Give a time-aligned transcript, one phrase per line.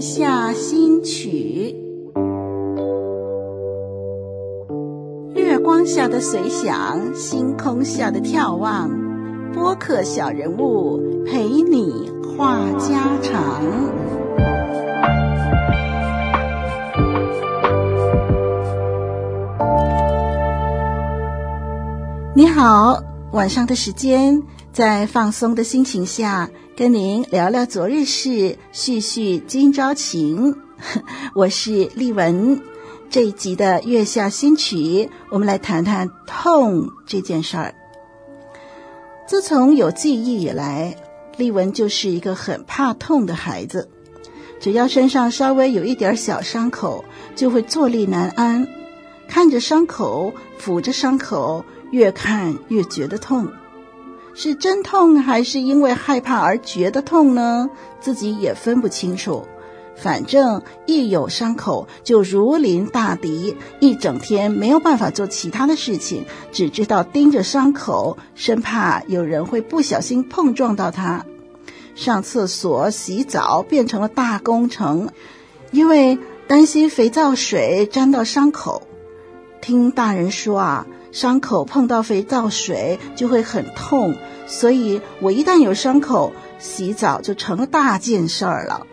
[0.00, 1.74] 下新曲，
[5.34, 8.88] 月光下的随想，星空下的眺望，
[9.52, 13.62] 播客小人物陪你话家常。
[22.34, 24.40] 你好，晚上的时间，
[24.72, 30.54] 在放松的心情下，跟您聊聊昨日事，叙叙今朝情。
[31.34, 32.62] 我是丽文，
[33.10, 37.74] 这一集的月下新曲，我们来谈谈痛这件事儿。
[39.26, 40.96] 自从有记忆以来，
[41.36, 43.88] 丽文就是一个很怕痛的孩子，
[44.60, 48.64] 只要身上稍微有一点小伤口，就会坐立难安，
[49.26, 53.48] 看着伤口，抚着伤口，越看越觉得痛。
[54.40, 57.68] 是真痛还是因为害怕而觉得痛呢？
[58.00, 59.44] 自己也分不清楚。
[59.96, 71.26] 反正一有伤口就如临大敌，一整天没有办法做其他的事情，只知道盯着伤口，生怕有人会不小心碰撞到它。
[71.96, 75.08] 上厕所、洗澡变成了大工程，
[75.72, 78.82] 因为担心肥皂水沾到伤口。
[79.60, 80.86] 听大人说啊。
[81.10, 84.14] 伤口碰到肥皂水就会很痛，
[84.46, 88.86] 所以我一旦有伤口，洗澡就成了大件事儿了。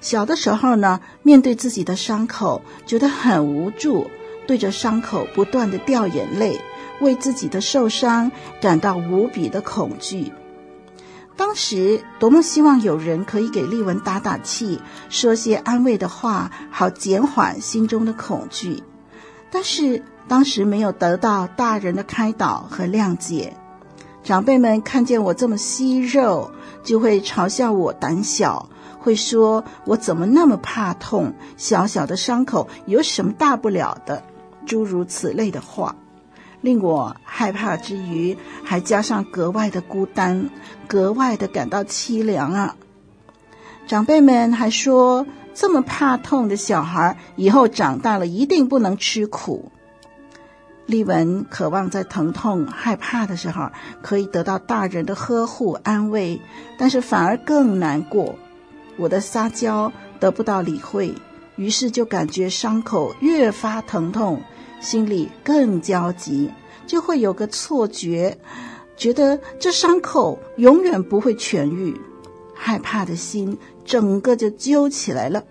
[0.00, 4.10] 小的时候呢，面对自己的伤口，觉得很无助，
[4.46, 6.58] 对着伤口不断地掉眼泪，
[7.00, 8.32] 为自己的受伤
[8.62, 10.32] 感到无比的恐惧。
[11.36, 18.82] 当时多么希望有人可以给丽文打打气，说些安慰的话，好减缓心中的恐惧。
[19.50, 23.54] 但是当时没有得到大人的开导和谅解，
[24.22, 26.50] 长辈们看见我这么吸肉，
[26.84, 34.22] 就会嘲笑我胆小，会说我怎么那么怕痛，小小的伤口有什么大不了的，
[34.66, 35.96] 诸如此类的话，
[36.60, 40.48] 令我害怕之余，还加上格外的孤单，
[40.86, 42.76] 格外的感到凄凉啊。
[43.86, 49.70] 长辈们还说，这么怕痛的小孩，以后长大了一定不能吃苦。
[50.86, 53.70] 丽文渴望在疼痛、害怕的时候，
[54.02, 56.40] 可以得到大人的呵护、安慰，
[56.76, 58.34] 但是反而更难过。
[58.96, 61.14] 我的撒娇得不到理会，
[61.56, 64.42] 于是就感觉伤口越发疼痛，
[64.80, 66.50] 心里更焦急，
[66.86, 68.36] 就会有个错觉，
[68.96, 71.96] 觉得这伤口永远不会痊愈。
[72.62, 73.56] 害怕的心
[73.86, 75.42] 整个就揪起来了。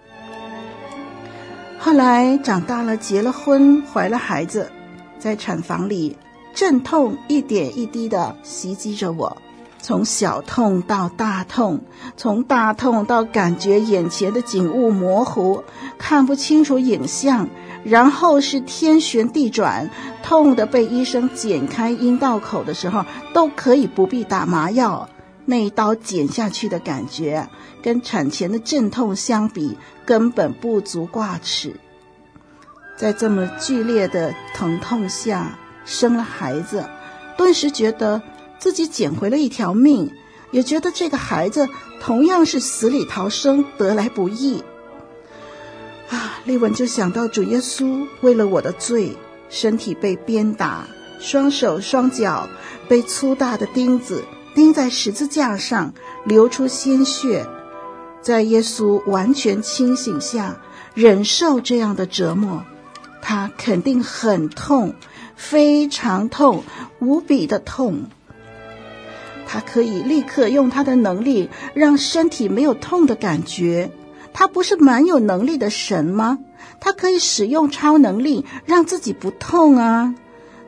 [1.79, 4.71] 后来长大了，结了婚，怀了孩子，
[5.17, 6.15] 在产房里，
[6.53, 9.37] 阵痛一点一滴地袭击着我，
[9.81, 11.79] 从小痛到大痛，
[12.15, 15.63] 从大痛到感觉眼前的景物模糊，
[15.97, 17.47] 看不清楚影像，
[17.83, 19.89] 然后是天旋地转，
[20.21, 23.03] 痛得被医生剪开阴道口的时候，
[23.33, 25.09] 都可以不必打麻药。
[25.49, 27.49] 那一刀剪下去的感觉，
[27.81, 31.75] 跟产前的阵痛相比，根本不足挂齿。
[32.95, 36.87] 在这么剧烈的疼痛下生了孩子，
[37.35, 38.21] 顿时觉得
[38.59, 40.11] 自己捡回了一条命，
[40.51, 41.67] 也觉得这个孩子
[41.99, 44.63] 同样是死里逃生，得来不易。
[46.09, 49.17] 啊，丽文就想到主耶稣为了我的罪，
[49.49, 50.85] 身体被鞭打，
[51.19, 52.47] 双手双脚
[52.87, 54.23] 被粗大的钉子。
[54.59, 55.93] 钉在十字架上，
[56.25, 57.47] 流出鲜血，
[58.21, 60.57] 在耶稣完全清醒下
[60.93, 62.65] 忍受这样的折磨，
[63.21, 64.95] 他肯定很痛，
[65.37, 66.65] 非常痛，
[66.99, 68.07] 无比的痛。
[69.47, 73.89] 他可以立刻用他的能力让身体没有痛的感觉。
[74.33, 76.37] 他不是蛮有能力的神吗？
[76.81, 80.15] 他可以使用超能力让自己不痛啊。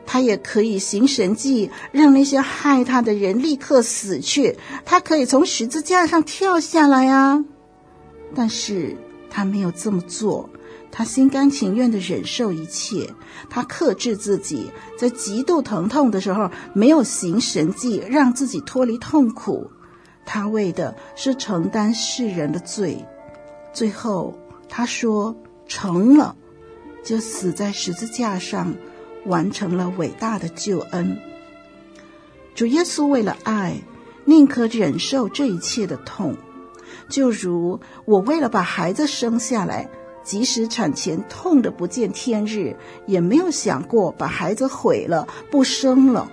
[0.04, 4.56] 他也可以行神迹，让那些害他的人立刻死去。
[4.84, 7.44] 他可以从十字架上跳下来啊！
[8.34, 8.96] 但是
[9.30, 10.48] 他没有这么做，
[10.90, 13.08] 他心甘情愿地忍受一切。
[13.48, 19.70] 他克制自己，在极度疼痛的时候，没有行神迹，让自己脱离痛苦。
[20.24, 23.04] 他为的是承担世人的罪。
[23.72, 24.36] 最后
[24.68, 25.34] 他说
[25.66, 26.36] 成了，
[27.02, 28.74] 就死在十字架上。
[29.26, 31.18] 完成了伟大的救恩。
[32.54, 33.76] 主耶稣为了爱，
[34.24, 36.36] 宁可忍受这一切的痛，
[37.08, 39.88] 就如我为了把孩子生下来，
[40.22, 42.76] 即使产前痛得不见天日，
[43.06, 46.30] 也没有想过把孩子毁了，不生了。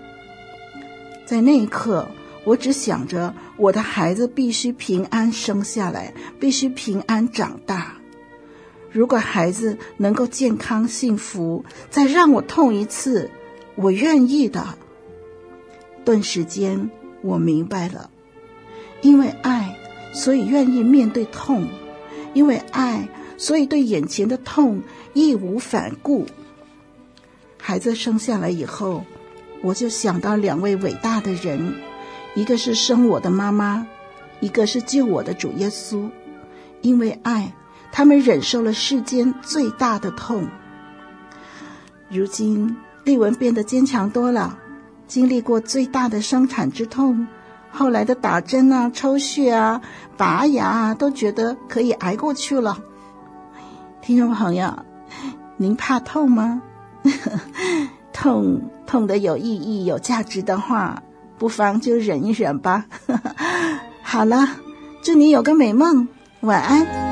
[1.26, 2.08] 在那一刻，
[2.44, 7.99] 我只想着我的孩子必须平安生下来，必须平安长大。
[8.92, 13.30] 如果孩子能够健康幸福，再让我痛一次，
[13.76, 14.66] 我愿意的。
[16.04, 16.90] 顿时间，
[17.22, 18.10] 我明白了，
[19.02, 19.78] 因为爱，
[20.12, 21.68] 所以愿意面对痛；
[22.34, 23.08] 因为爱，
[23.38, 24.82] 所以对眼前的痛
[25.14, 26.26] 义无反顾。
[27.60, 29.04] 孩子生下来以后，
[29.62, 31.76] 我就想到两位伟大的人，
[32.34, 33.86] 一个是生我的妈妈，
[34.40, 36.10] 一个是救我的主耶稣。
[36.82, 37.54] 因为爱。
[37.92, 40.48] 他们忍受了世间最大的痛。
[42.10, 44.58] 如今，丽文变得坚强多了，
[45.08, 47.28] 经历过最大的生产之痛，
[47.72, 49.82] 后来的打针啊、抽血啊、
[50.18, 52.80] 拔牙啊，都觉得可以挨过去了。
[54.02, 54.74] 听众朋友，
[55.58, 56.62] 您怕痛吗？
[58.12, 61.02] 痛痛的有意义、有价值的话，
[61.38, 62.86] 不妨就忍一忍吧。
[64.02, 64.50] 好了，
[65.04, 66.08] 祝你有个美梦，
[66.42, 67.09] 晚安。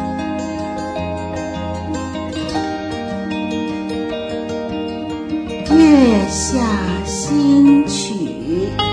[5.88, 6.58] 月下
[7.06, 8.87] 新曲。